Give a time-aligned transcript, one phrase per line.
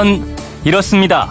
[0.00, 0.24] 그건
[0.64, 1.30] 이렇습니다.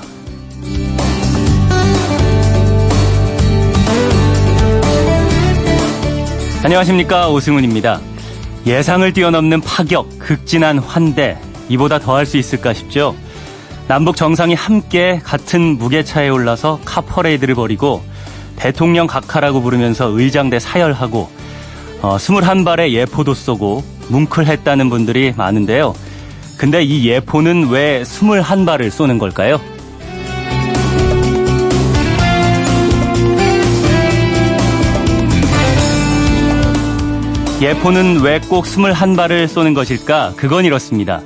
[6.61, 7.99] 안녕하십니까 오승훈입니다.
[8.67, 13.15] 예상을 뛰어넘는 파격, 극진한 환대 이보다 더할 수 있을까 싶죠.
[13.87, 18.03] 남북 정상이 함께 같은 무게차에 올라서 카퍼레이드를 벌이고
[18.55, 21.27] 대통령 각하라고 부르면서 의장대 사열하고
[22.03, 25.95] 어, 21발의 예포도 쏘고 뭉클했다는 분들이 많은데요.
[26.59, 29.61] 근데 이 예포는 왜 21발을 쏘는 걸까요?
[37.61, 40.33] 예포는 왜 꼭 21발을 쏘는 것일까?
[40.35, 41.21] 그건 이렇습니다.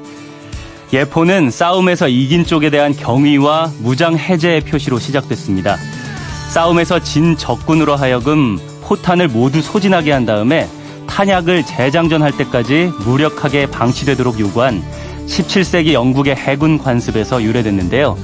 [0.91, 5.77] 예포는 싸움에서 이긴 쪽에 대한 경의와 무장 해제의 표시로 시작됐습니다.
[6.51, 10.67] 싸움에서 진 적군으로 하여금 포탄을 모두 소진하게 한 다음에
[11.07, 14.83] 탄약을 재장전할 때까지 무력하게 방치되도록 요구한
[15.27, 18.17] 17세기 영국의 해군 관습에서 유래됐는데요.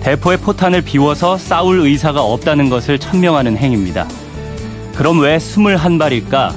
[0.00, 4.06] 대포의 포탄을 비워서 싸울 의사가 없다는 것을 천명하는 행위입니다.
[4.94, 6.54] 그럼 왜 21발일까?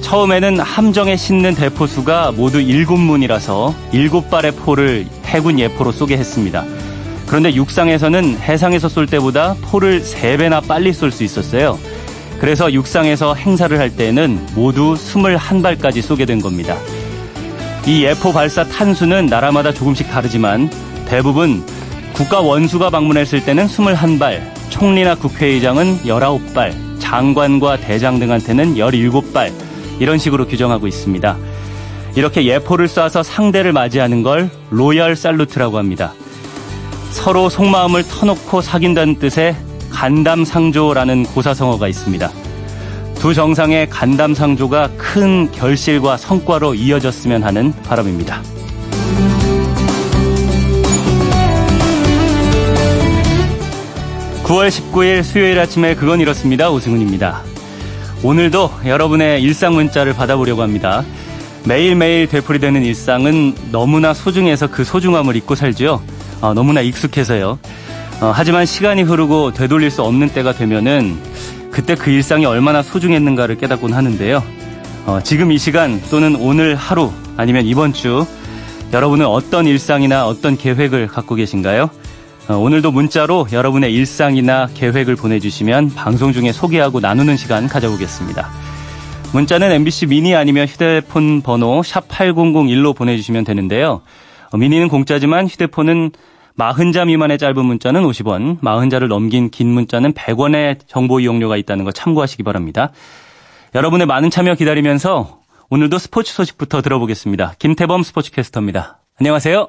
[0.00, 6.64] 처음에는 함정에 싣는 대포 수가 모두 7문이라서 7발의 포를 해군 예포로 쏘게 했습니다.
[7.26, 11.78] 그런데 육상에서는 해상에서 쏠 때보다 포를 3배나 빨리 쏠 수 있었어요.
[12.38, 16.76] 그래서 육상에서 행사를 할 때는 모두 21발까지 쏘게 된 겁니다.
[17.86, 20.68] 이 예포 발사 탄수는 나라마다 조금씩 다르지만
[21.06, 21.64] 대부분
[22.14, 29.52] 국가 원수가 방문했을 때는 21발, 총리나 국회의장은 19발, 장관과 대장 등한테는 17발,
[30.00, 31.36] 이런 식으로 규정하고 있습니다.
[32.16, 36.12] 이렇게 예포를 쏴서 상대를 맞이하는 걸 로열 살루트라고 합니다.
[37.12, 39.54] 서로 속마음을 터놓고 사귄다는 뜻의
[39.90, 42.45] 간담상조라는 고사성어가 있습니다.
[43.18, 48.42] 두 정상의 간담 상조가 큰 결실과 성과로 이어졌으면 하는 바람입니다.
[54.44, 56.70] 9월 19일 수요일 아침에 그건 이렇습니다.
[56.70, 57.42] 오승훈입니다.
[58.22, 61.04] 오늘도 여러분의 일상 문자를 받아보려고 합니다.
[61.64, 66.00] 매일매일 되풀이되는 일상은 너무나 소중해서 그 소중함을 잊고 살죠.
[66.40, 67.58] 어, 너무나 익숙해서요.
[68.20, 71.18] 어, 하지만 시간이 흐르고 되돌릴 수 없는 때가 되면은
[71.76, 74.42] 그때 그 일상이 얼마나 소중했는가를 깨닫곤 하는데요.
[75.04, 78.26] 어, 지금 이 시간 또는 오늘 하루 아니면 이번 주
[78.94, 81.90] 여러분은 어떤 일상이나 어떤 계획을 갖고 계신가요?
[82.48, 88.48] 어, 오늘도 문자로 여러분의 일상이나 계획을 보내주시면 방송 중에 소개하고 나누는 시간 가져보겠습니다.
[89.34, 94.00] 문자는 MBC 미니 아니면 휴대폰 번호 샵 8001로 보내주시면 되는데요.
[94.50, 96.12] 어, 미니는 공짜지만 휴대폰은
[96.58, 102.42] 40자 미만의 짧은 문자는 50원, 40자를 넘긴 긴 문자는 100원의 정보 이용료가 있다는 거 참고하시기
[102.42, 102.92] 바랍니다.
[103.74, 107.54] 여러분의 많은 참여 기다리면서 오늘도 스포츠 소식부터 들어보겠습니다.
[107.58, 109.00] 김태범 스포츠 캐스터입니다.
[109.20, 109.68] 안녕하세요.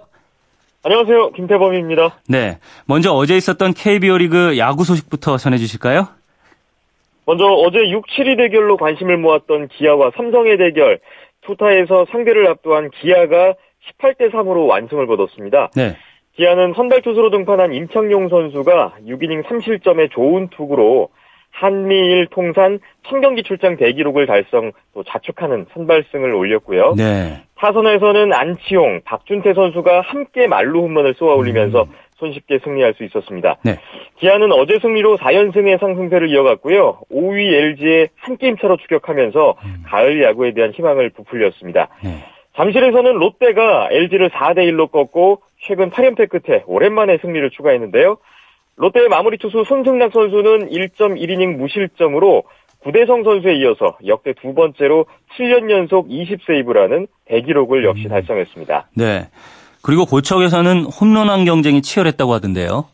[0.84, 1.32] 안녕하세요.
[1.32, 2.20] 김태범입니다.
[2.30, 2.60] 네.
[2.86, 6.08] 먼저 어제 있었던 KBO 리그 야구 소식부터 전해주실까요?
[7.26, 11.00] 먼저 어제 6, 7위 대결로 관심을 모았던 기아와 삼성의 대결.
[11.42, 13.56] 투타에서 상대를 압도한 기아가
[14.00, 15.72] 18대 3으로 완승을 거뒀습니다.
[15.76, 15.98] 네.
[16.38, 21.10] 기아는 선발 투수로 등판한 임창용 선수가 6이닝 3실점의 좋은 투구로
[21.50, 26.94] 한미일 통산 1000경기 출장 대기록을 달성 또 자축하는 선발승을 올렸고요.
[26.96, 27.42] 네.
[27.56, 31.90] 타선에서는 안치홍, 박준태 선수가 함께 말루 홈런을 쏘아 올리면서 음.
[32.18, 33.58] 손쉽게 승리할 수 있었습니다.
[33.64, 33.80] 네.
[34.18, 37.00] 기아는 어제 승리로 4연승의 상승세를 이어갔고요.
[37.12, 39.84] 5위 LG에 한 게임 차로 추격하면서 음.
[39.88, 41.88] 가을 야구에 대한 희망을 부풀렸습니다.
[42.04, 42.24] 네.
[42.58, 48.18] 잠실에서는 롯데가 LG를 4대 1로 꺾고 최근 8연패 끝에 오랜만에 승리를 추가했는데요.
[48.78, 52.44] 롯데의 마무리 투수 손승락 선수는 1.1이닝 무실점으로
[52.80, 55.06] 구대성 선수에 이어서 역대 두 번째로
[55.38, 58.10] 7년 연속 20세이브라는 대기록을 역시 음.
[58.10, 58.90] 달성했습니다.
[58.96, 59.28] 네.
[59.82, 62.86] 그리고 고척에서는 홈런왕 경쟁이 치열했다고 하던데요.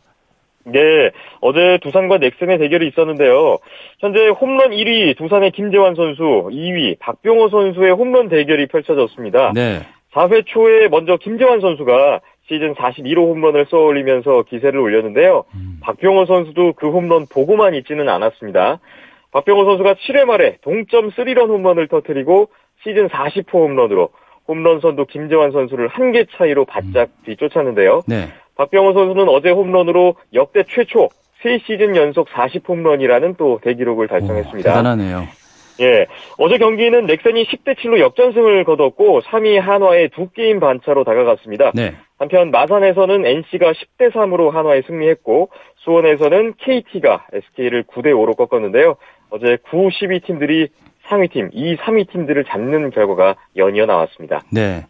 [0.64, 1.10] 네,
[1.40, 3.58] 어제 두산과 넥센의 대결이 있었는데요.
[4.00, 9.52] 현재 홈런 1위 두산의 김재환 선수, 2위 박병호 선수의 홈런 대결이 펼쳐졌습니다.
[9.54, 9.80] 네.
[10.14, 15.44] 4회 초에 먼저 김재환 선수가 시즌 41호 홈런을 쏘올리면서 기세를 올렸는데요.
[15.54, 15.78] 음.
[15.82, 18.80] 박병호 선수도 그 홈런 보고만 있지는 않았습니다.
[19.32, 22.48] 박병호 선수가 7회 말에 동점 3런 홈런을 터뜨리고
[22.84, 24.10] 시즌 40호 홈런으로
[24.46, 27.24] 홈런 선두 김재환 선수를 한 개 차이로 바짝 음.
[27.24, 28.02] 뒤쫓았는데요.
[28.06, 28.28] 네.
[28.56, 31.08] 박병호 선수는 어제 홈런으로 역대 최초
[31.42, 34.70] 3시즌 연속 40홈런이라는 또 대기록을 달성했습니다.
[34.70, 35.28] 오, 대단하네요.
[35.80, 36.06] 예.
[36.38, 41.72] 어제 경기는 넥센이 10대 7로 역전승을 거뒀고 3위 한화에 두 게임 반 차로 다가갔습니다.
[41.74, 41.94] 네.
[42.18, 48.96] 한편 마산에서는 NC가 10대 3으로 한화에 승리했고 수원에서는 KT가 SK를 9대 5로 꺾었는데요.
[49.30, 50.68] 어제 9, 12 팀들이
[51.08, 54.42] 상위 팀, 2, 3위 팀들을 잡는 결과가 연이어 나왔습니다.
[54.50, 54.86] 네.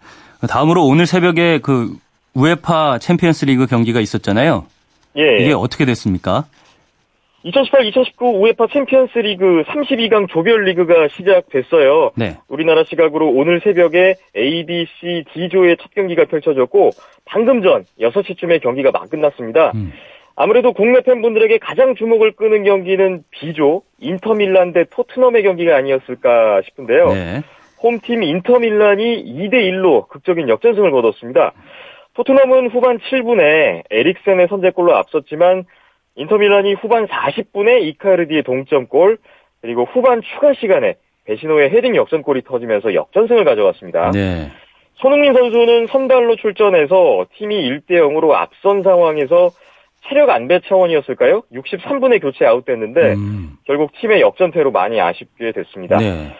[0.49, 1.89] 다음으로 오늘 새벽에 그
[2.35, 4.67] UEFA 챔피언스 리그 경기가 있었잖아요.
[5.17, 5.37] 예.
[5.39, 6.45] 이게 어떻게 됐습니까?
[7.45, 12.13] 2018-2019 UEFA 챔피언스 리그 32강 조별 리그가 시작됐어요.
[12.17, 12.39] 네.
[12.49, 16.91] 우리나라 시각으로 오늘 새벽에 A, B, C, D조의 첫 경기가 펼쳐졌고
[17.27, 19.73] 방금 전 6시쯤에 경기가 막 끝났습니다.
[19.75, 19.93] 음.
[20.37, 27.13] 아무래도 국내 팬분들에게 가장 주목을 끄는 경기는 B조 인터밀란 대 토트넘의 경기가 아니었을까 싶은데요.
[27.13, 27.43] 네.
[27.83, 31.53] 홈팀 인터밀란이 2대 1로 극적인 역전승을 거뒀습니다.
[32.15, 35.65] 토트넘은 후반 7분에 에릭센의 선제골로 앞섰지만
[36.17, 39.19] 인터밀란이 후반 40분에 이카르디의 동점골
[39.61, 40.95] 그리고 후반 추가 시간에
[41.25, 44.11] 베시노의 헤딩 역전골이 터지면서 역전승을 가져갔습니다.
[44.13, 44.51] 네.
[44.97, 49.51] 손흥민 선수는 선발로 출전해서 팀이 1대 0으로 앞선 상황에서
[50.07, 51.43] 체력 안배 차원이었을까요?
[51.53, 53.57] 63분에 교체 아웃됐는데 음.
[53.65, 55.97] 결국 팀의 역전패로 많이 아쉽게 됐습니다.
[55.97, 56.35] 네.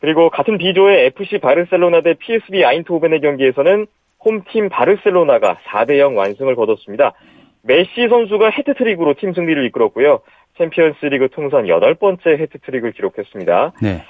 [0.00, 3.86] 그리고 같은 B조의 FC 바르셀로나 대 PSV 아인토벤의 경기에서는
[4.24, 7.14] 홈팀 바르셀로나가 4대 0 완승을 거뒀습니다.
[7.62, 10.20] 메시 선수가 해트트릭으로 팀 승리를 이끌었고요.
[10.56, 13.72] 챔피언스리그 통산 8번째 해트트릭을 기록했습니다.
[13.82, 14.02] 네.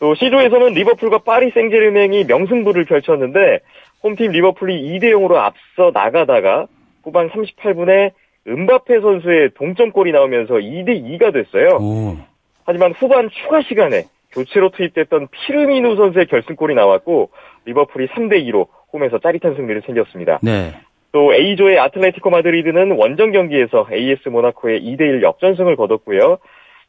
[0.00, 3.60] 또 C조에서는 리버풀과 파리 생제르맹이 명승부를 펼쳤는데
[4.02, 6.66] 홈팀 리버풀이 2대 0으로 앞서 나가다가
[7.02, 8.12] 후반 38분에
[8.46, 11.78] 음바페 선수의 동점골이 나오면서 2대 2가 됐어요.
[11.80, 12.16] 오.
[12.64, 17.30] 하지만 후반 추가 시간에 교체로 투입됐던 피르미누 선수의 결승골이 나왔고
[17.64, 20.38] 리버풀이 3대 2로 홈에서 짜릿한 승리를 챙겼습니다.
[20.42, 20.72] 네.
[21.12, 26.38] 또 A조의 아틀레티코 마드리드는 원정 경기에서 AS 모나코의 2대1 역전승을 거뒀고요.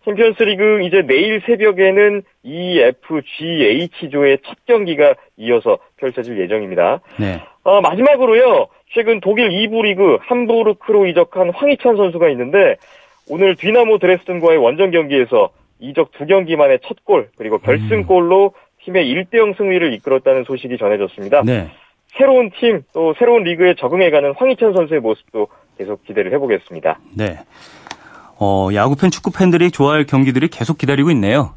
[0.05, 7.01] 챔피언스리그 이제 내일 새벽에는 EFGH조의 첫 경기가 이어서 펼쳐질 예정입니다.
[7.19, 7.41] 네.
[7.63, 8.67] 어, 마지막으로요.
[8.93, 12.75] 최근 독일 2부 리그 함부르크로 이적한 황희찬 선수가 있는데
[13.29, 15.49] 오늘 뒤나모 드레스든과의 원정 경기에서
[15.79, 18.53] 이적 두 경기 만에 첫 골, 그리고 결승골로
[18.83, 21.43] 팀의 1대0 승리를 이끌었다는 소식이 전해졌습니다.
[21.45, 21.67] 네.
[22.17, 25.47] 새로운 팀, 또 새로운 리그에 적응해가는 황희찬 선수의 모습도
[25.77, 26.99] 계속 기대를 해보겠습니다.
[27.15, 27.39] 네.
[28.39, 31.53] 어, 야구팬, 축구팬들이 좋아할 경기들이 계속 기다리고 있네요.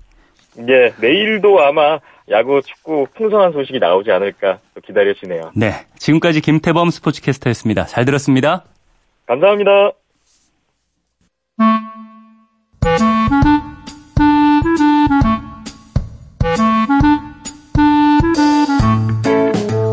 [0.57, 1.99] 네, 내일도 아마
[2.31, 5.53] 야구, 축구 풍성한 소식이 나오지 않을까 기다려지네요.
[5.57, 5.87] 네.
[5.97, 7.87] 지금까지 김태범 스포츠캐스터였습니다.
[7.87, 8.65] 잘 들었습니다.
[9.27, 9.93] 감사합니다.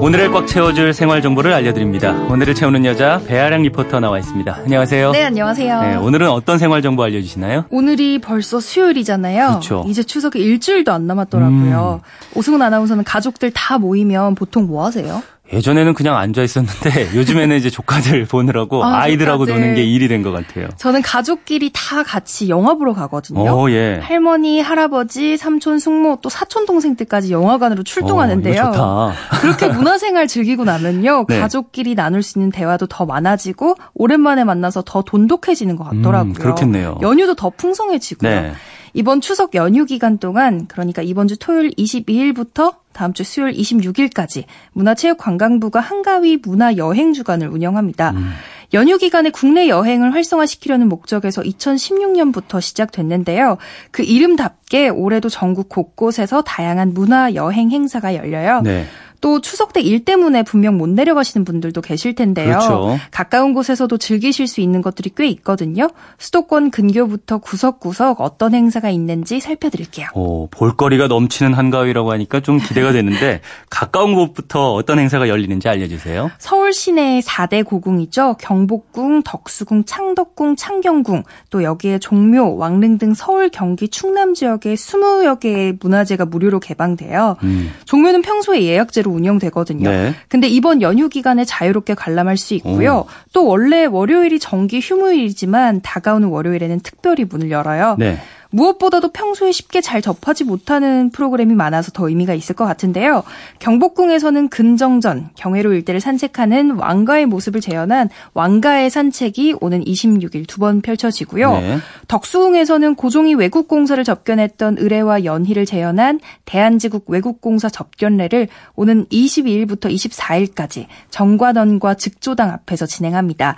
[0.01, 2.13] 오늘을 꽉 채워줄 생활 정보를 알려드립니다.
[2.29, 4.59] 오늘을 채우는 여자 배아량 리포터 나와 있습니다.
[4.63, 5.11] 안녕하세요.
[5.11, 5.81] 네, 안녕하세요.
[5.81, 7.65] 네, 오늘은 어떤 생활 정보 알려주시나요?
[7.69, 9.47] 오늘이 벌써 수요일이잖아요.
[9.49, 9.83] 그렇죠.
[9.87, 12.01] 이제 추석이 일주일도 안 남았더라고요.
[12.03, 12.37] 음.
[12.37, 15.21] 오승훈 아나운서는 가족들 다 모이면 보통 뭐 하세요?
[15.51, 20.31] 예전에는 그냥 앉아 있었는데 요즘에는 이제 조카들 보느라고 아, 이들하고 노는 게 일이 된 것
[20.31, 20.67] 같아요.
[20.77, 23.39] 저는 가족끼리 다 같이 영화 보러 가거든요.
[23.55, 23.99] 오, 어, 예.
[24.03, 28.73] 할머니, 할아버지, 삼촌, 숙모, 또 사촌 동생들까지 영화관으로 출동하는데요.
[28.75, 31.25] 어, 그렇게 문화생활 즐기고 나면요.
[31.29, 31.39] 네.
[31.39, 36.31] 가족끼리 나눌 수 있는 대화도 더 많아지고 오랜만에 만나서 더 돈독해지는 것 같더라고요.
[36.31, 36.97] 음, 그렇겠네요.
[37.01, 38.29] 연휴도 더 풍성해지고요.
[38.29, 38.53] 네.
[38.93, 44.43] 이번 추석 연휴 기간 동안 그러니까 이번 주 토요일 22일부터 다음 주 수요일 26일까지
[44.73, 48.11] 문화체육관광부가 한가위 문화 여행 주간을 운영합니다.
[48.11, 48.31] 음.
[48.73, 53.57] 연휴 기간에 국내 여행을 활성화시키려는 목적에서 2016년부터 시작됐는데요.
[53.91, 58.61] 그 이름답게 올해도 전국 곳곳에서 다양한 문화 여행 행사가 열려요.
[58.61, 58.85] 네.
[59.21, 62.49] 또 추석 때 일 때문에 분명 못 내려가시는 분들도 계실 텐데요.
[62.59, 62.99] 그렇죠.
[63.11, 65.89] 가까운 곳에서도 즐기실 수 있는 것들이 꽤 있거든요.
[66.17, 70.07] 수도권 근교부터 구석구석 어떤 행사가 있는지 살펴드릴게요.
[70.13, 76.29] 오, 볼거리가 넘치는 한가위라고 하니까 좀 기대가 되는데 가까운 곳부터 어떤 행사가 열리는지 알려주세요.
[76.37, 78.35] 서울 시내 4대 고궁이죠.
[78.39, 85.77] 경복궁, 덕수궁, 창덕궁, 창경궁, 또 여기에 종묘, 왕릉 등 서울, 경기, 충남 지역에 20여 개의
[85.79, 87.37] 문화재가 무료로 개방돼요.
[87.43, 87.71] 음.
[87.85, 89.89] 종묘는 평소에 예약제로 식으로 운영되거든요.
[89.89, 90.13] 네.
[90.27, 92.99] 근데 이번 연휴 기간에 자유롭게 관람할 수 있고요.
[92.99, 93.05] 오.
[93.33, 97.95] 또 원래 월요일이 정기 휴무일이지만 다가오는 월요일에는 특별히 문을 열어요.
[97.97, 98.19] 네.
[98.51, 103.23] 무엇보다도 평소에 쉽게 잘 접하지 못하는 프로그램이 많아서 더 의미가 있을 것 같은데요.
[103.59, 111.51] 경복궁에서는 근정전, 경회로 일대를 산책하는 왕가의 모습을 재현한 왕가의 산책이 오는 26일 두 번 펼쳐지고요.
[111.59, 111.77] 네.
[112.09, 122.49] 덕수궁에서는 고종이 외국공사를 접견했던 의례와 연희를 재현한 대한제국 외국공사 접견례를 오는 22일부터 24일까지 정관원과 즉조당
[122.49, 123.55] 앞에서 진행합니다.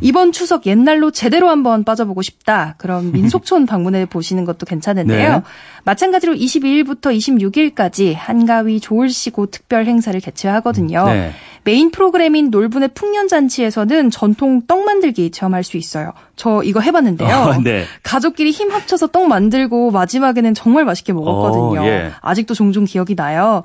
[0.00, 2.74] 이번 추석 옛날로 제대로 한번 빠져보고 싶다.
[2.78, 5.32] 그럼 민속촌 방문해 보시는 것도 괜찮은데요.
[5.32, 5.42] 네.
[5.84, 11.04] 마찬가지로 22일부터 26일까지 한가위 조울시고 특별 행사를 개최하거든요.
[11.06, 11.32] 네.
[11.64, 16.12] 메인 프로그램인 놀분의 풍년잔치에서는 전통 떡 만들기 체험할 수 있어요.
[16.34, 17.36] 저 이거 해봤는데요.
[17.36, 17.84] 어, 네.
[18.02, 21.80] 가족끼리 힘 합쳐서 떡 만들고 마지막에는 정말 맛있게 먹었거든요.
[21.82, 22.12] 어, 예.
[22.22, 23.62] 아직도 종종 기억이 나요.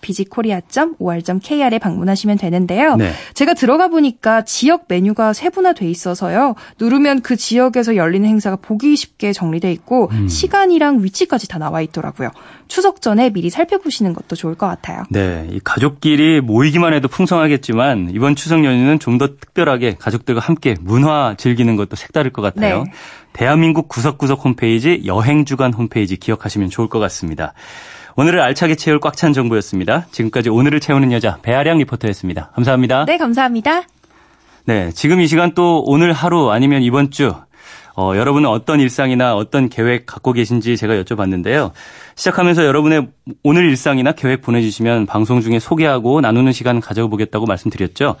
[0.00, 2.96] travelweek.bgkorea.or.kr에 방문하시면 되는데요.
[2.96, 3.12] 네.
[3.34, 6.56] 제가 들어가 보니까 지역 메뉴가 세분화돼 있어서요.
[6.80, 10.28] 누르면 그 지역에서 열리는 행사가 보기 쉽게 정리돼 있고 음.
[10.28, 12.30] 시간이랑 위치까지 다 나와 있더라고요.
[12.68, 15.02] 추석 전에 미리 살펴보시는 것도 좋을 것 같아요.
[15.10, 21.34] 네, 이 가족끼리 모이기만 해도 풍성하겠지만 이번 추석 연휴는 좀 더 특별하게 가족들과 함께 문화
[21.36, 22.84] 즐기는 것도 색다를 것 같아요.
[22.84, 22.92] 네.
[23.34, 27.52] 대한민국 구석구석 홈페이지 여행 주간 홈페이지 기억하시면 좋을 것 같습니다.
[28.20, 30.06] 오늘을 알차게 채울 꽉 찬 정보였습니다.
[30.10, 32.50] 지금까지 오늘을 채우는 여자 배아량 리포터였습니다.
[32.54, 33.06] 감사합니다.
[33.06, 33.84] 네, 감사합니다.
[34.66, 37.32] 네, 지금 이 시간 또 오늘 하루 아니면 이번 주
[37.96, 41.70] 어, 여러분은 어떤 일상이나 어떤 계획 갖고 계신지 제가 여쭤봤는데요.
[42.14, 43.08] 시작하면서 여러분의
[43.42, 48.16] 오늘 일상이나 계획 보내주시면 방송 중에 소개하고 나누는 시간 가져보겠다고 말씀드렸죠.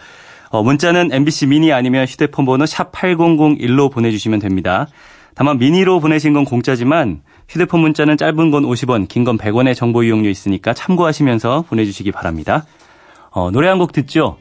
[0.48, 4.86] 어, 문자는 MBC 미니 아니면 휴대폰 번호 샵 8001로 보내주시면 됩니다.
[5.34, 10.28] 다만 미니로 보내신 건 공짜지만 휴대폰 문자는 짧은 건 50원, 긴 건 100원의 정보 이용료
[10.28, 12.64] 있으니까 참고하시면서 보내주시기 바랍니다.
[13.30, 14.36] 어, 노래 한 곡 듣죠?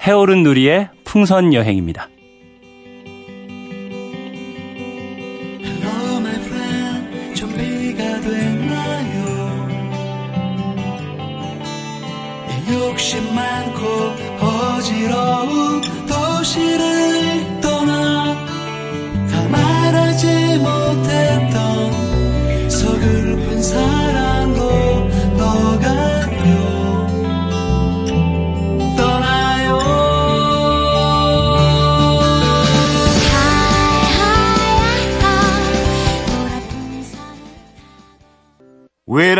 [0.00, 2.08] 해오른 누리의 풍선 여행입니다.
[12.70, 13.86] 욕심 많고
[14.40, 18.34] 어지러운 도시를 떠나
[19.30, 21.92] 다 말하지 못했던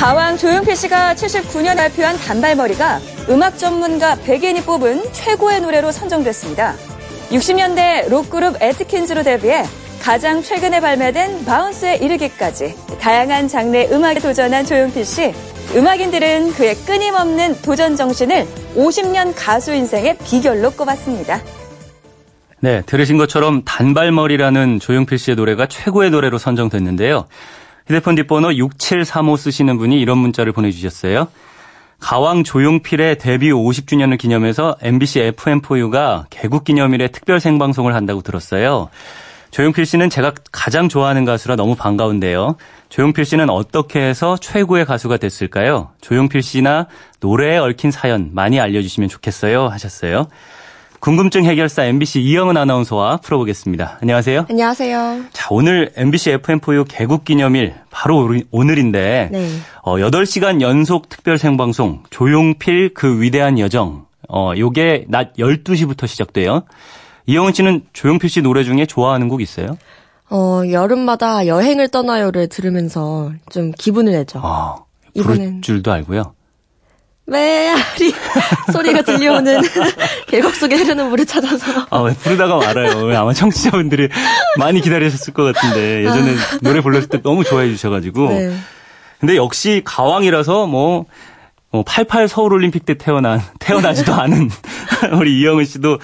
[0.00, 6.72] 가왕 조용필 씨가 79년 발표한 단발머리가 음악 전문가 백엔이 뽑은 최고의 노래로 선정됐습니다.
[7.28, 9.66] 60년대 록그룹 에트킨즈로 데뷔해
[10.00, 15.34] 가장 최근에 발매된 바운스에 이르기까지 다양한 장르의 음악에 도전한 조용필 씨.
[15.76, 21.42] 음악인들은 그의 끊임없는 도전 정신을 50년 가수 인생의 비결로 꼽았습니다.
[22.60, 27.26] 네, 들으신 것처럼 단발머리라는 조용필 씨의 노래가 최고의 노래로 선정됐는데요.
[27.90, 31.26] 휴대폰 뒷번호 6735 쓰시는 분이 이런 문자를 보내주셨어요.
[31.98, 38.90] 가왕 조용필의 데뷔 50주년을 기념해서 MBC FM4U가 개국 기념일에 특별 생방송을 한다고 들었어요.
[39.50, 42.54] 조용필 씨는 제가 가장 좋아하는 가수라 너무 반가운데요.
[42.90, 45.90] 조용필 씨는 어떻게 해서 최고의 가수가 됐을까요?
[46.00, 46.86] 조용필 씨나
[47.18, 50.28] 노래에 얽힌 사연 많이 알려주시면 좋겠어요 하셨어요.
[51.00, 53.98] 궁금증 해결사 MBC 이영은 아나운서와 풀어보겠습니다.
[54.02, 54.46] 안녕하세요.
[54.50, 55.24] 안녕하세요.
[55.32, 59.48] 자, 오늘 MBC FM4U 개국 기념일 바로 오늘인데 네.
[59.82, 66.64] 어, 8시간 연속 특별 생방송 조용필 그 위대한 여정 어, 요게 낮 12시부터 시작돼요.
[67.24, 69.78] 이영은 씨는 조용필 씨 노래 중에 좋아하는 곡 있어요?
[70.28, 74.40] 어, 여름마다 여행을 떠나요를 들으면서 좀 기분을 내죠.
[74.42, 74.76] 아,
[75.14, 75.62] 부를 이번엔...
[75.62, 76.34] 줄도 알고요.
[77.26, 78.12] 메아리
[78.72, 79.60] 소리가 들려오는
[80.26, 81.86] 계곡 속에 흐르는 물을 찾아서.
[81.90, 83.16] 아, 왜 부르다가 말아요.
[83.16, 84.08] 아마 청취자분들이
[84.58, 86.58] 많이 기다리셨을 것 같은데 예전에 아.
[86.60, 88.28] 노래 불렀을 때 너무 좋아해 주셔가지고.
[88.28, 88.56] 네.
[89.20, 91.04] 근데 역시 가왕이라서 뭐,
[91.70, 94.50] 뭐, 88 서울올림픽 때 태어난, 태어나지도 않은
[95.20, 95.98] 우리 이영은 씨도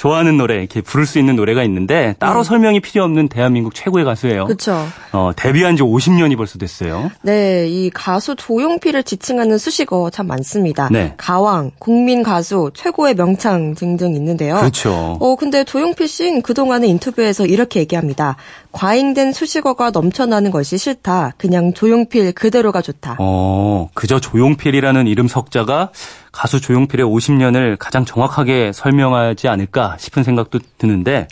[0.00, 2.48] 좋아하는 노래 이렇게 부를 수 있는 노래가 있는데 따로 네.
[2.48, 4.46] 설명이 필요 없는 대한민국 최고의 가수예요.
[4.46, 4.88] 그렇죠.
[5.12, 7.10] 어, 데뷔한 지 50년이 벌써 됐어요.
[7.20, 10.88] 네, 이 가수 조용필을 지칭하는 수식어 참 많습니다.
[10.90, 11.12] 네.
[11.18, 14.56] 가왕, 국민 가수, 최고의 명창 등등 있는데요.
[14.56, 15.18] 그렇죠.
[15.20, 18.36] 어, 근데 조용필 씨는 그동안의 인터뷰에서 이렇게 얘기합니다.
[18.72, 21.32] 과잉된 수식어가 넘쳐나는 것이 싫다.
[21.36, 23.16] 그냥 조용필 그대로가 좋다.
[23.18, 25.90] 어, 그저 조용필이라는 이름 석자가
[26.32, 31.28] 가수 조용필의 50년을 가장 정확하게 설명하지 않을까 싶은 생각도 드는데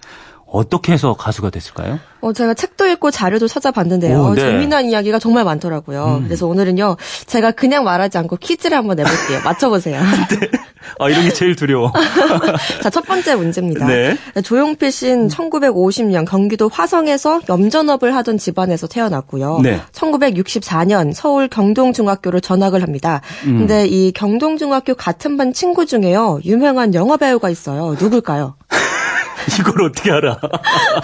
[0.50, 1.98] 어떻게 해서 가수가 됐을까요?
[2.20, 4.20] 어, 제가 책도 읽고 자료도 찾아봤는데요.
[4.20, 4.40] 오, 네.
[4.40, 6.20] 재미난 이야기가 정말 많더라고요.
[6.20, 6.24] 음.
[6.24, 9.40] 그래서 오늘은요, 제가 그냥 말하지 않고 퀴즈를 한번 내볼게요.
[9.44, 10.00] 맞춰보세요.
[10.40, 10.50] 네.
[10.98, 11.92] 아, 이런 게 제일 두려워.
[12.82, 13.86] 자, 첫 번째 문제입니다.
[13.86, 14.16] 네.
[14.42, 19.60] 조용필 씨는 1950년 경기도 화성에서 염전업을 하던 집안에서 태어났고요.
[19.62, 19.80] 네.
[19.92, 23.20] 1964년 서울 경동중학교를 전학을 합니다.
[23.44, 23.58] 음.
[23.58, 27.96] 근데 이 경동중학교 같은 반 친구 중에요, 유명한 영화배우가 있어요.
[28.00, 28.56] 누굴까요?
[29.60, 30.38] 이걸 어떻게 알아?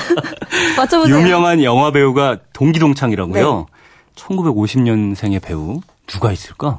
[0.77, 1.17] 맞춰보세요.
[1.19, 3.57] 유명한 영화 배우가 동기동창이라고요.
[3.57, 3.65] 네.
[4.17, 6.79] 1950년생의 배우 누가 있을까?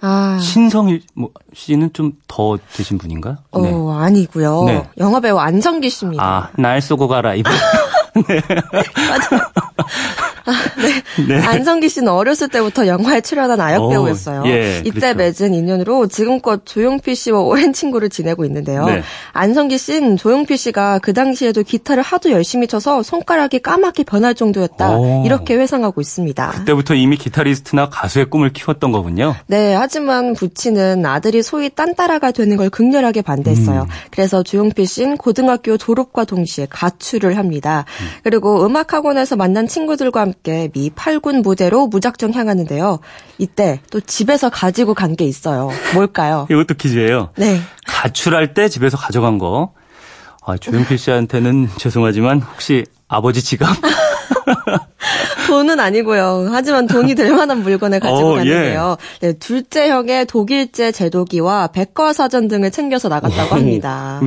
[0.00, 0.38] 아.
[0.40, 3.38] 신성일 뭐, 씨는 좀 더 되신 분인가?
[3.50, 3.72] 어, 네.
[3.72, 4.64] 아니고요.
[4.64, 4.86] 네.
[4.98, 6.22] 영화 배우 안성기 씨입니다.
[6.22, 7.50] 아, 날 쏘고 가라 이분.
[8.28, 8.40] 네.
[9.08, 9.50] 맞아.
[10.76, 11.02] 아, 네.
[11.26, 11.40] 네.
[11.40, 14.44] 안성기 씨는 어렸을 때부터 영화에 출연한 아역 배우였어요.
[14.46, 15.16] 예, 이때 그렇죠.
[15.16, 18.84] 맺은 인연으로 지금껏 조용필 씨와 오랜 친구를 지내고 있는데요.
[18.86, 19.02] 네.
[19.32, 24.96] 안성기 씨는 조용필 씨가 그 당시에도 기타를 하도 열심히 쳐서 손가락이 까맣게 변할 정도였다.
[24.96, 25.22] 오.
[25.24, 26.50] 이렇게 회상하고 있습니다.
[26.50, 29.34] 그때부터 이미 기타리스트나 가수의 꿈을 키웠던 거군요.
[29.46, 33.82] 네, 하지만 부친은 아들이 소위 딴따라가 되는 걸 극렬하게 반대했어요.
[33.82, 33.88] 음.
[34.10, 37.84] 그래서 조용필 씨는 고등학교 졸업과 동시에 가출을 합니다.
[38.00, 38.06] 음.
[38.22, 42.98] 그리고 음악 학원에서 만난 친구들과 함께 미 8군 무대로 무작정 향하는데요.
[43.38, 45.70] 이때 또 집에서 가지고 간 게 있어요.
[45.94, 46.46] 뭘까요?
[46.50, 47.30] 이것도 퀴즈예요.
[47.36, 47.60] 네.
[47.86, 49.72] 가출할 때 집에서 가져간 거.
[50.44, 53.68] 아, 조용필 씨한테는 죄송하지만 혹시 아버지 지갑?
[55.48, 56.48] 돈은 아니고요.
[56.50, 58.96] 하지만 돈이 될 만한 물건을 가지고 어, 갔는데요.
[59.22, 59.26] 예.
[59.28, 64.20] 네, 둘째 형의 독일제 제도기와 백과사전 등을 챙겨서 나갔다고 합니다.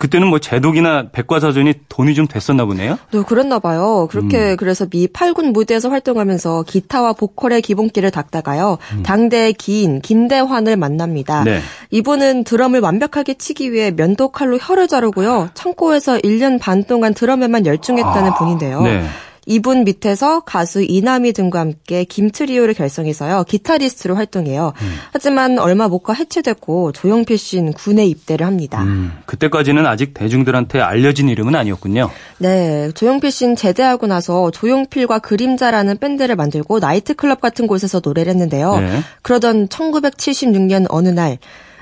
[0.00, 2.98] 그때는 뭐 제독이나 백과사전이 돈이 좀 됐었나 보네요.
[3.12, 4.08] 네, 그랬나 봐요.
[4.10, 4.56] 그렇게 음.
[4.56, 8.78] 그래서 미 8군 무대에서 활동하면서 기타와 보컬의 기본기를 닦다가요.
[8.94, 9.02] 음.
[9.02, 11.44] 당대의 기인 김대환을 만납니다.
[11.44, 11.60] 네.
[11.90, 15.50] 이분은 드럼을 완벽하게 치기 위해 면도칼로 혀를 자르고요.
[15.52, 18.80] 창고에서 1년 반 동안 드럼에만 열중했다는 아, 분인데요.
[18.80, 19.04] 네.
[19.46, 23.44] 이분 밑에서 가수 이남희 등과 함께 김트리오를 결성해서요.
[23.44, 24.72] 기타리스트로 활동해요.
[24.82, 24.94] 음.
[25.12, 28.82] 하지만 얼마 못 가 해체됐고 조용필 씨는 군에 입대를 합니다.
[28.82, 32.10] 음, 그때까지는 아직 대중들한테 알려진 이름은 아니었군요.
[32.38, 32.90] 네.
[32.94, 38.78] 조용필 씨는 제대하고 나서 조용필과 그림자라는 밴드를 만들고 나이트클럽 같은 곳에서 노래를 했는데요.
[38.78, 39.00] 네.
[39.22, 41.38] 그러던 1976년 어느 날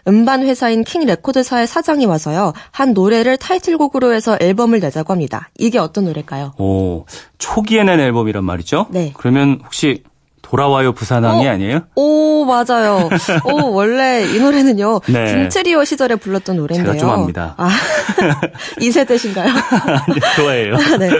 [0.09, 2.55] 음반 회사인 킹 레코드사의 사장이 와서요.
[2.71, 5.51] 한 노래를 타이틀곡으로 해서 앨범을 내자고 합니다.
[5.59, 6.55] 이게 어떤 노래일까요?
[6.59, 7.05] 오,
[7.38, 8.87] 초기에 낸 앨범이란 말이죠?
[8.90, 9.12] 네.
[9.16, 10.03] 그러면 혹시
[10.48, 11.50] 돌아와요 부산항이 어?
[11.50, 11.80] 아니에요?
[11.94, 13.11] 오 맞아요.
[13.44, 15.34] 오 원래 이 노래는요 네.
[15.34, 16.94] 김트리오 시절에 불렀던 노래인데요.
[16.94, 17.54] 제가 좀 압니다.
[17.58, 17.68] 아,
[18.80, 19.44] 2세대신가요?
[20.14, 20.76] 네, 좋아해요.
[20.98, 21.11] 네.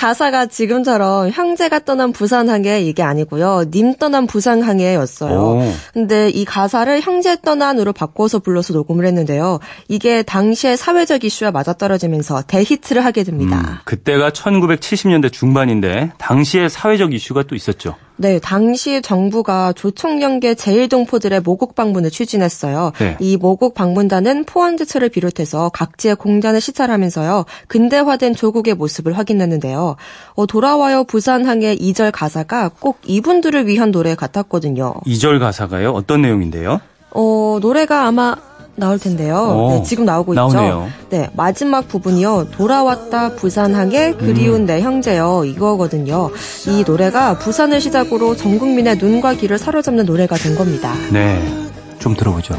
[0.00, 3.64] 가사가 지금처럼 형제가 떠난 부산항에 이게 아니고요.
[3.70, 5.38] 님 떠난 부산항에였어요.
[5.38, 5.72] 오.
[5.92, 9.58] 근데 이 가사를 형제 떠난으로 바꿔서 불러서 녹음을 했는데요.
[9.88, 13.58] 이게 당시의 사회적 이슈와 맞아떨어지면서 대히트를 하게 됩니다.
[13.58, 17.96] 음, 그때가 1970년대 중반인데 당시에 사회적 이슈가 또 있었죠.
[18.20, 22.92] 네, 당시 정부가 조총련계 제1동포들의 모국 방문을 추진했어요.
[22.98, 23.16] 네.
[23.20, 27.44] 이 모국 방문단은 포항제철을 비롯해서 각지의 공단을 시찰하면서요.
[27.68, 29.94] 근대화된 조국의 모습을 확인했는데요.
[30.34, 34.94] 어, 돌아와요 부산항의 2절 가사가 꼭 이분들을 위한 노래 같았거든요.
[35.06, 35.92] 2절 가사가요?
[35.92, 36.80] 어떤 내용인데요?
[37.12, 38.34] 어, 노래가 아마
[38.78, 39.68] 나올 텐데요.
[39.70, 40.88] 네, 지금 나오고 나오네요.
[40.88, 41.08] 있죠.
[41.10, 42.48] 네, 마지막 부분이요.
[42.52, 44.66] 돌아왔다 부산항에 그리운 음.
[44.66, 45.44] 내 형제요.
[45.44, 46.30] 이거거든요.
[46.66, 50.94] 이 노래가 부산을 시작으로 전 국민의 눈과 귀를 사로잡는 노래가 된 겁니다.
[51.12, 51.42] 네,
[51.98, 52.54] 좀 들어보죠.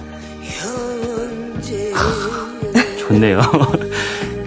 [3.00, 3.42] 좋네요.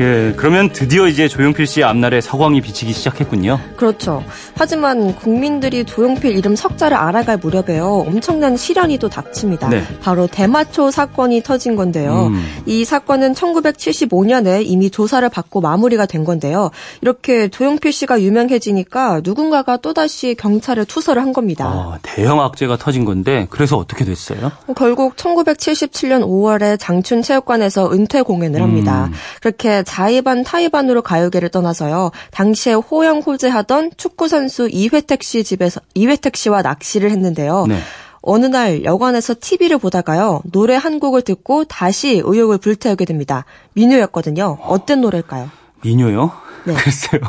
[0.03, 3.61] 그, 그러면 드디어 이제 조용필 씨의 앞날에 사광이 비치기 시작했군요.
[3.77, 4.25] 그렇죠.
[4.57, 8.05] 하지만 국민들이 조용필 이름 석자를 알아갈 무렵에요.
[8.09, 9.69] 엄청난 시련이 또 닥칩니다.
[9.69, 9.85] 네.
[10.01, 12.33] 바로 대마초 사건이 터진 건데요.
[12.33, 12.45] 음.
[12.67, 16.73] 이 사건은 1975년에 이미 조사를 받고 마무리가 된 건데요.
[17.01, 21.67] 이렇게 조용필 씨가 유명해지니까 누군가가 또다시 경찰에 투서를 한 겁니다.
[21.67, 24.51] 아, 대형 악재가 터진 건데 그래서 어떻게 됐어요?
[24.77, 29.05] 결국 1977년 5월에 장춘 체육관에서 은퇴 공연을 합니다.
[29.05, 29.13] 음.
[29.41, 32.13] 그렇게 자의반 타의반으로 가요계를 떠나서요.
[32.31, 37.67] 당시에 호영 호재하던 축구 선수 이회택 씨 집에서 이회택 씨와 낚시를 했는데요.
[37.69, 37.79] 네.
[38.23, 40.41] 어느 날 여관에서 TV를 보다가요.
[40.51, 43.45] 노래 한 곡을 듣고 다시 의욕을 불태우게 됩니다.
[43.75, 44.57] 민요였거든요.
[44.63, 45.51] 어떤 노래일까요?
[45.83, 46.33] 민요요?
[46.65, 46.73] 네.
[46.73, 47.21] 글쎄요.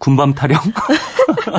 [0.00, 0.58] 군밤 타령?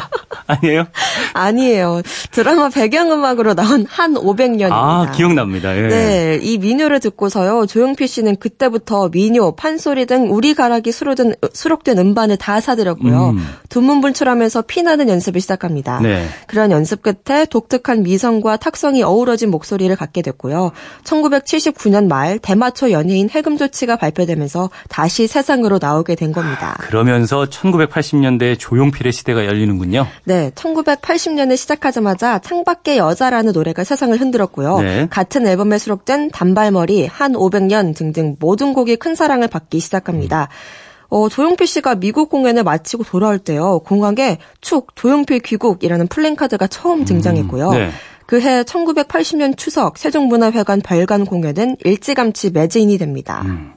[0.65, 0.87] 아니에요?
[1.33, 2.01] 아니에요.
[2.31, 4.71] 드라마 배경음악으로 나온 한 500년입니다.
[4.71, 5.75] 아, 기억납니다.
[5.77, 5.81] 예.
[5.87, 7.65] 네, 이 민요를 듣고서요.
[7.65, 13.29] 조용필 씨는 그때부터 민요, 판소리 등 우리 가락이 수록된, 수록된 음반을 다 사들였고요.
[13.29, 13.47] 음.
[13.69, 15.99] 두문불출하면서 피나는 연습을 시작합니다.
[16.01, 16.25] 네.
[16.47, 20.71] 그런 연습 끝에 독특한 미성과 탁성이 어우러진 목소리를 갖게 됐고요.
[21.03, 26.77] 1979년 말 대마초 연예인 해금 조치가 발표되면서 다시 세상으로 나오게 된 겁니다.
[26.79, 30.07] 그러면서 1980년대 조용필의 시대가 열리는군요.
[30.23, 34.79] 네, 1980년에 시작하자마자 창밖의 여자라는 노래가 세상을 흔들었고요.
[34.79, 35.07] 네.
[35.09, 40.49] 같은 앨범에 수록된 단발머리, 한 500년 등등 모든 곡이 큰 사랑을 받기 시작합니다.
[41.09, 43.79] 어, 조용필 씨가 미국 공연을 마치고 돌아올 때요.
[43.79, 47.69] 공항에 축 조용필 귀국이라는 플랜카드가 처음 음, 등장했고요.
[47.69, 47.89] 음, 네.
[48.25, 53.43] 그해 1980년 추석 세종문화회관 발관 공연은 일찌감치 매진이 됩니다.
[53.45, 53.73] 음.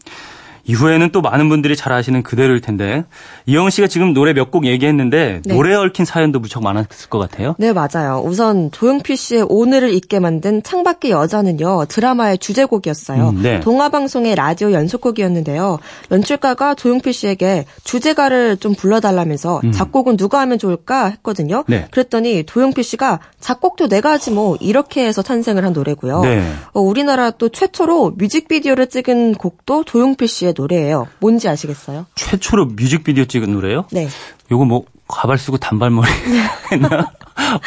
[0.68, 3.04] 이후에는 또 많은 분들이 잘 아시는 그대로일 텐데
[3.46, 5.54] 이영은 씨가 지금 노래 몇 곡 얘기했는데 네.
[5.54, 7.54] 노래에 얽힌 사연도 무척 많았을 것 같아요.
[7.58, 8.22] 네, 맞아요.
[8.24, 11.84] 우선 조용필 씨의 오늘을 잊게 만든 창밖의 여자는요.
[11.86, 13.28] 드라마의 주제곡이었어요.
[13.28, 13.60] 음, 네.
[13.60, 15.78] 동화 방송의 라디오 연속곡이었는데요.
[16.10, 19.72] 연출가가 조용필 씨에게 주제가를 좀 불러달라면서 음.
[19.72, 21.64] 작곡은 누가 하면 좋을까 했거든요.
[21.66, 21.86] 네.
[21.90, 26.22] 그랬더니 조용필 씨가 작곡도 내가 하지 뭐 이렇게 해서 탄생을 한 노래고요.
[26.22, 26.42] 네.
[26.72, 31.06] 어, 우리나라 또 최초로 뮤직비디오를 찍은 곡도 조용필 씨의 노래예요.
[31.20, 32.06] 뭔지 아시겠어요?
[32.16, 33.84] 최초로 뮤직비디오 찍은 노래요?
[33.92, 34.08] 네.
[34.50, 36.08] 요거 뭐 가발 쓰고 단발머리
[36.72, 37.10] 했나?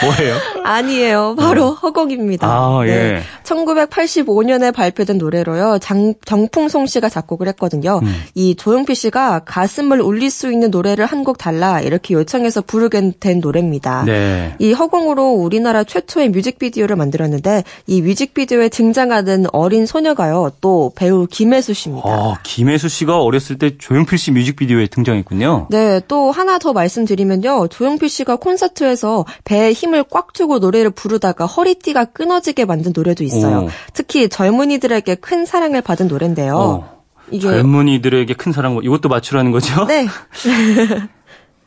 [0.03, 0.35] 뭐예요?
[0.63, 1.35] 아니에요.
[1.39, 1.75] 바로 네.
[1.81, 2.47] 허곡입니다.
[2.47, 2.87] 아, 예.
[2.87, 3.21] 네.
[3.43, 5.79] 1985년에 발표된 노래로요.
[5.79, 7.99] 장, 정풍송 씨가 작곡을 했거든요.
[8.03, 8.23] 음.
[8.35, 13.39] 이 조용필 씨가 가슴을 울릴 수 있는 노래를 한 곡 달라 이렇게 요청해서 부르게 된
[13.41, 14.05] 노래입니다.
[14.05, 14.55] 네.
[14.57, 20.49] 이 허공으로 우리나라 최초의 뮤직비디오를 만들었는데 이 뮤직비디오에 등장하는 어린 소녀가요.
[20.61, 22.09] 또 배우 김혜수 씨입니다.
[22.09, 25.67] 아, 김혜수 씨가 어렸을 때 조용필 씨 뮤직비디오에 등장했군요.
[25.69, 26.01] 네.
[26.07, 27.67] 또 하나 더 말씀드리면 요.
[27.69, 33.65] 조용필 씨가 콘서트에서 배에 힘을 꽉 주고 노래를 부르다가 허리띠가 끊어지게 만든 노래도 있어요.
[33.65, 33.69] 오.
[33.93, 36.55] 특히 젊은이들에게 큰 사랑을 받은 노래인데요.
[36.55, 37.01] 어.
[37.31, 39.85] 이게 젊은이들에게 큰 사랑 이것도 맞추라는 거죠?
[39.87, 40.07] 네.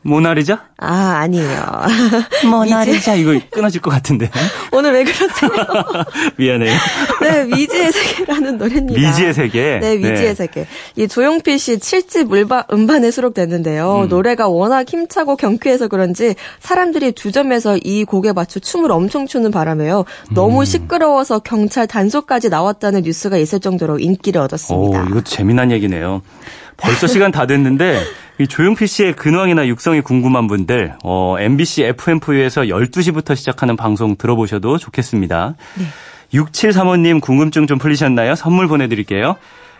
[0.05, 0.65] 모나리자?
[0.77, 1.65] 아, 아니에요.
[2.47, 4.29] 모나리자 이거 끊어질 것 같은데.
[4.71, 5.49] 오늘 왜 그러세요?
[6.37, 6.77] 미안해요.
[7.21, 8.99] 네, 미지의 세계라는 노래입니다.
[9.01, 9.79] 미지의 세계.
[9.79, 10.35] 네, 미지의 네.
[10.35, 10.67] 세계.
[10.95, 14.01] 이 조용필 씨 7집 음반, 음반에 수록됐는데요.
[14.03, 14.07] 음.
[14.07, 20.05] 노래가 워낙 힘차고 경쾌해서 그런지 사람들이 주점에서 이 곡에 맞춰 춤을 엄청 추는 바람에요.
[20.35, 20.65] 너무 음.
[20.65, 25.01] 시끄러워서 경찰 단속까지 나왔다는 뉴스가 있을 정도로 인기를 얻었습니다.
[25.01, 26.21] 오, 이거 재미난 얘기네요.
[26.77, 28.01] 벌써 시간 다 됐는데
[28.37, 35.55] 이 조용필 씨의 근황이나 육성이 궁금한 분들 어, MBC FM4U에서 12시부터 시작하는 방송 들어보셔도 좋겠습니다.
[35.77, 35.85] 네.
[36.33, 38.35] 6735님 궁금증 좀 풀리셨나요?
[38.35, 39.37] 선물 보내드릴게요.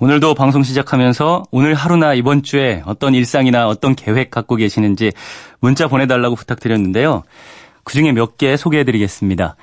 [0.00, 5.12] 오늘도 방송 시작하면서 오늘 하루나 이번 주에 어떤 일상이나 어떤 계획 갖고 계시는지
[5.60, 7.22] 문자 보내달라고 부탁드렸는데요.
[7.84, 9.56] 그 중에 몇 개 소개해드리겠습니다.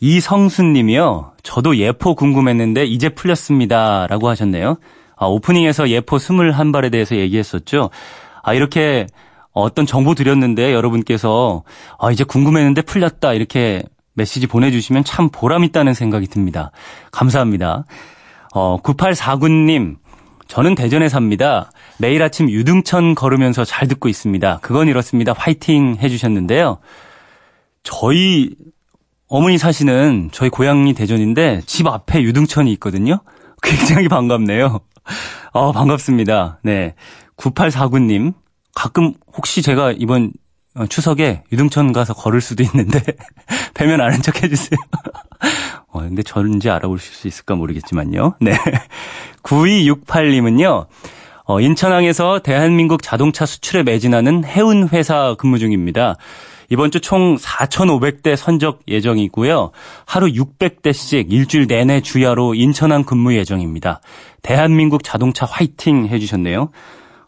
[0.00, 1.32] 이성순 님이요.
[1.42, 4.06] 저도 예포 궁금했는데 이제 풀렸습니다.
[4.08, 4.78] 라고 하셨네요.
[5.16, 7.90] 아, 오프닝에서 예포 21발에 대해서 얘기했었죠.
[8.42, 9.06] 아, 이렇게
[9.52, 11.62] 어떤 정보 드렸는데 여러분께서
[11.98, 13.32] 아, 이제 궁금했는데 풀렸다.
[13.32, 16.72] 이렇게 메시지 보내주시면 참 보람있다는 생각이 듭니다.
[17.12, 17.84] 감사합니다.
[18.54, 19.96] 어, 9849님,
[20.48, 21.70] 저는 대전에 삽니다.
[21.98, 24.60] 매일 아침 유등천 걸으면서 잘 듣고 있습니다.
[24.62, 25.32] 그건 이렇습니다.
[25.36, 26.78] 화이팅 해주셨는데요.
[27.82, 28.50] 저희
[29.28, 33.20] 어머니 사시는 저희 고향이 대전인데 집 앞에 유등천이 있거든요.
[33.62, 34.80] 굉장히 반갑네요.
[35.52, 36.60] 어, 반갑습니다.
[36.62, 36.94] 네.
[37.36, 38.34] 9849님,
[38.74, 40.32] 가끔 혹시 제가 이번
[40.88, 43.00] 추석에 유등천 가서 걸을 수도 있는데,
[43.74, 44.78] 뵈면 아는 척 해주세요.
[45.96, 48.34] 어, 근데 저는지 알아보실 수 있을까 모르겠지만요.
[48.40, 48.52] 네.
[49.42, 50.86] 9268님은요,
[51.44, 56.16] 어, 인천항에서 대한민국 자동차 수출에 매진하는 해운 회사 근무 중입니다.
[56.68, 59.70] 이번 주 총 4,500대 선적 예정이고요.
[60.04, 64.00] 하루 600대씩 일주일 내내 주야로 인천항 근무 예정입니다.
[64.42, 66.70] 대한민국 자동차 화이팅 해주셨네요.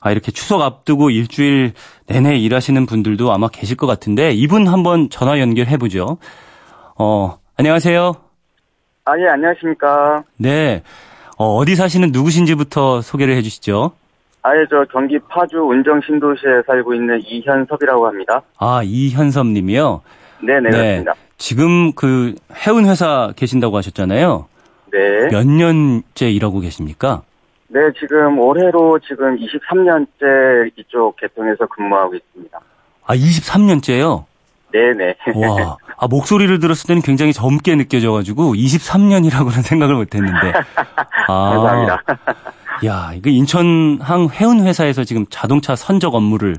[0.01, 1.73] 아, 이렇게 추석 앞두고 일주일
[2.09, 6.19] 내내 일하시는 분들도 아마 계실 것 같은데 이분 한번 전화 연결해보죠.
[6.99, 8.28] 어, 안녕하세요.
[9.09, 10.23] 아, 예, 안녕하십니까.
[10.37, 10.83] 네.
[11.39, 13.93] 어, 어디 사시는 누구신지부터 소개를 해주시죠.
[14.43, 18.43] 아 예 저 경기 파주 운정 신도시에 살고 있는 이현섭이라고 합니다.
[18.59, 20.01] 아 이현섭 님이요?
[20.41, 20.71] 네네 네.
[20.71, 21.15] 그렇습니다.
[21.39, 22.35] 지금 그
[22.67, 24.47] 해운 회사 계신다고 하셨잖아요.
[24.93, 25.29] 네.
[25.31, 27.23] 몇 년째 일하고 계십니까?
[27.69, 32.59] 네, 지금 올해로 지금 23년째 이쪽 개통에서 근무하고 있습니다.
[33.07, 34.25] 아, 23년째요?
[34.73, 35.17] 네네.
[35.35, 40.53] 와, 아, 목소리를 들었을 때는 굉장히 젊게 느껴져가지고 23년이라고는 생각을 못했는데.
[41.29, 42.03] 아, 감사합니다.
[42.87, 46.55] 야, 이거 인천항 해운회사에서 지금 자동차 선적 업무를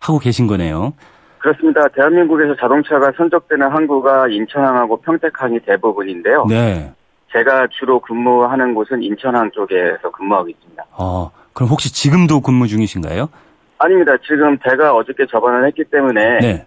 [0.00, 0.94] 하고 계신 거네요.
[1.38, 1.86] 그렇습니다.
[1.88, 6.46] 대한민국에서 자동차가 선적되는 항구가 인천항하고 평택항이 대부분인데요.
[6.48, 6.92] 네.
[7.32, 10.84] 제가 주로 근무하는 곳은 인천항 쪽에서 근무하고 있습니다.
[10.92, 13.28] 어, 그럼 혹시 지금도 근무 중이신가요?
[13.78, 14.12] 아닙니다.
[14.26, 16.66] 지금 배가 어저께 접안을 했기 때문에 네.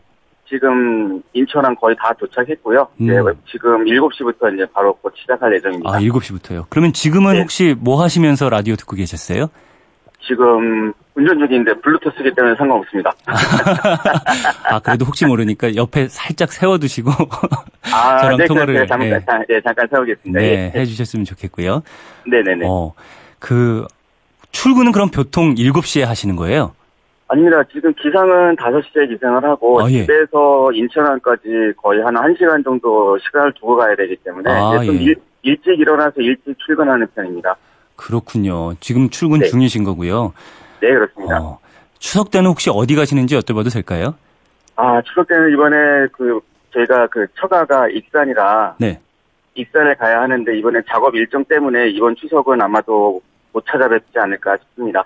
[0.51, 2.85] 지금 인천항 거의 다 도착했고요.
[2.99, 3.07] 음.
[3.07, 3.15] 네,
[3.49, 5.89] 지금 7시부터 이제 바로 곧 시작할 예정입니다.
[5.89, 6.65] 아, 7시부터요.
[6.69, 7.39] 그러면 지금은 네.
[7.39, 9.47] 혹시 뭐 하시면서 라디오 듣고 계셨어요?
[10.27, 13.13] 지금 운전 중인데 블루투스기 때문에 상관없습니다.
[14.69, 17.11] 아, 그래도 혹시 모르니까 옆에 살짝 세워두시고
[17.93, 19.19] 아, 저랑 네, 통화를 네, 잠깐, 네.
[19.47, 20.39] 네, 잠깐 세우겠습니다.
[20.39, 20.79] 네, 예.
[20.79, 21.81] 해주셨으면 좋겠고요.
[22.27, 22.65] 네네네.
[22.67, 22.93] 어,
[23.39, 23.87] 그
[24.51, 26.73] 출근은 그럼 보통 7시에 하시는 거예요?
[27.31, 27.63] 아닙니다.
[27.71, 30.01] 지금 기상은 5시에 기상을 하고 아, 예.
[30.01, 35.03] 집에서 인천항까지 거의 한 1시간 정도 시간을 두고 가야 되기 때문에 아, 좀 예.
[35.03, 37.55] 일, 일찍 일어나서 일찍 출근하는 편입니다.
[37.95, 38.73] 그렇군요.
[38.81, 39.47] 지금 출근 네.
[39.47, 40.33] 중이신 거고요.
[40.81, 41.41] 네, 그렇습니다.
[41.41, 41.59] 어,
[41.99, 44.15] 추석 때는 혹시 어디 가시는지 여쭤봐도 될까요?
[44.75, 45.77] 아, 추석 때는 이번에
[46.11, 46.41] 그
[46.73, 48.99] 제가 그 처가가 익산이라 네.
[49.55, 53.21] 익산에 가야 하는데 이번에 작업 일정 때문에 이번 추석은 아마도
[53.53, 55.05] 못 찾아뵙지 않을까 싶습니다.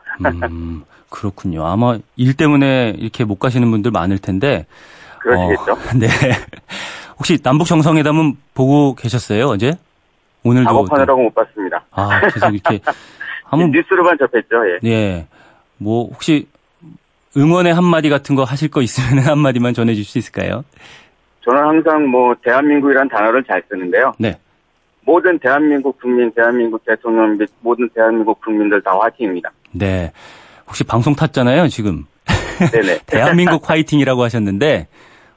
[0.49, 1.65] 음, 그렇군요.
[1.65, 4.65] 아마 일 때문에 이렇게 못 가시는 분들 많을 텐데.
[5.19, 5.71] 그러시겠죠.
[5.73, 6.07] 어, 네.
[7.17, 9.73] 혹시 남북 정상회담은 보고 계셨어요 어제?
[10.43, 11.83] 오늘도 작업하느라고 못 봤습니다.
[11.91, 12.79] 아 계속 이렇게
[13.45, 14.57] 한번 뉴스로만 접했죠.
[14.69, 14.89] 예.
[14.89, 15.27] 예.
[15.77, 16.47] 뭐 혹시
[17.37, 20.63] 응원의 한마디 같은 거 하실 거 있으면 한마디만 전해줄 수 있을까요?
[21.43, 24.13] 저는 항상 뭐 대한민국이라는 단어를 잘 쓰는데요.
[24.17, 24.37] 네.
[25.01, 29.51] 모든 대한민국 국민, 대한민국 대통령 및 모든 대한민국 국민들 다 화이팅입니다.
[29.71, 30.11] 네.
[30.67, 32.05] 혹시 방송 탔잖아요, 지금.
[32.71, 32.99] 네네.
[33.05, 34.87] 대한민국 화이팅이라고 하셨는데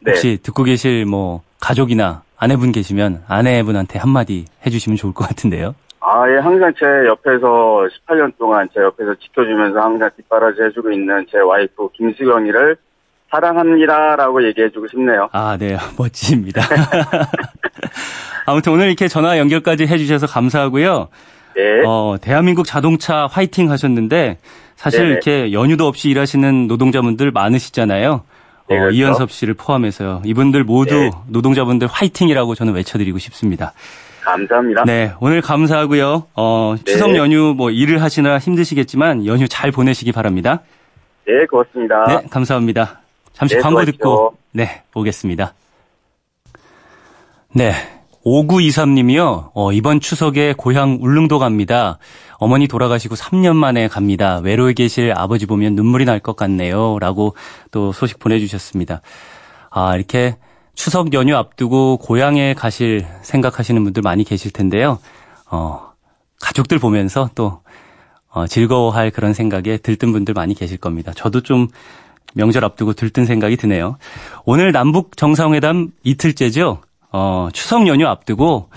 [0.01, 0.11] 네.
[0.11, 0.37] 혹시 네.
[0.43, 5.75] 듣고 계실 뭐 가족이나 아내분 계시면 아내분한테 한마디 해주시면 좋을 것 같은데요.
[6.01, 11.39] 아, 예, 항상 제 옆에서 18년 동안 제 옆에서 지켜주면서 항상 뒷바라지 해주고 있는 제
[11.39, 12.77] 와이프 김수경이를
[13.31, 15.29] 사랑합니다라고 얘기해주고 싶네요.
[15.33, 16.63] 아, 네, 멋집니다.
[18.47, 21.09] 아무튼 오늘 이렇게 전화 연결까지 해주셔서 감사하고요.
[21.57, 21.83] 네.
[21.85, 24.39] 어, 대한민국 자동차 화이팅 하셨는데
[24.79, 25.11] 사실 네네.
[25.11, 28.23] 이렇게 연휴도 없이 일하시는 노동자분들 많으시잖아요.
[28.69, 28.97] 네, 어, 그렇죠.
[28.97, 30.23] 이현섭 씨를 포함해서요.
[30.25, 31.11] 이분들 모두 네.
[31.27, 33.73] 노동자분들 화이팅이라고 저는 외쳐드리고 싶습니다.
[34.23, 34.85] 감사합니다.
[34.85, 36.29] 네, 오늘 감사하고요.
[36.37, 36.93] 어, 네.
[36.93, 40.61] 추석 연휴 뭐 일을 하시느라 힘드시겠지만 연휴 잘 보내시기 바랍니다.
[41.27, 42.05] 네, 고맙습니다.
[42.07, 43.01] 네, 감사합니다.
[43.33, 45.55] 잠시 네, 광고 듣고 네, 오겠습니다.
[47.53, 47.73] 네.
[48.25, 49.51] 5923님이요.
[49.55, 51.99] 어, 이번 추석에 고향 울릉도 갑니다.
[52.39, 54.39] 어머니 돌아가시고 3년 만에 갑니다.
[54.39, 56.99] 외로에 계실 아버지 보면 눈물이 날 것 같네요.
[57.01, 57.35] 라고
[57.71, 59.01] 또 소식 보내주셨습니다.
[59.71, 60.37] 아, 이렇게
[60.75, 64.99] 추석 연휴 앞두고 고향에 가실 생각하시는 분들 많이 계실 텐데요.
[65.51, 65.93] 어,
[66.41, 67.61] 가족들 보면서 또
[68.31, 71.13] 어, 즐거워할 그런 생각에 들뜬 분들 많이 계실 겁니다.
[71.15, 71.69] 저도 좀
[72.35, 73.97] 명절 앞두고 들뜬 생각이 드네요.
[74.45, 76.79] 오늘 남북 정상회담 이틀째죠.
[77.11, 78.69] 어, 추석 연휴 앞두고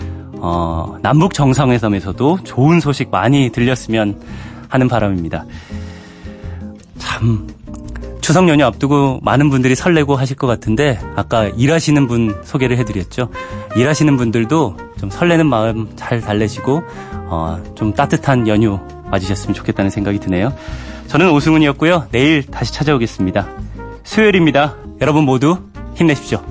[0.44, 4.20] 어, 남북 정상회담에서도 좋은 소식 많이 들렸으면
[4.68, 5.44] 하는 바람입니다.
[6.98, 7.46] 참
[8.20, 13.30] 추석 연휴 앞두고 많은 분들이 설레고 하실 것 같은데 아까 일하시는 분 소개를 해드렸죠.
[13.76, 16.82] 일하시는 분들도 좀 설레는 마음 잘 달래시고
[17.28, 18.80] 어, 좀 따뜻한 연휴
[19.12, 20.52] 맞으셨으면 좋겠다는 생각이 드네요.
[21.06, 22.08] 저는 오승훈이었고요.
[22.10, 23.46] 내일 다시 찾아오겠습니다.
[24.02, 24.74] 수요일입니다.
[25.00, 25.58] 여러분 모두
[25.94, 26.42] 힘내십시오.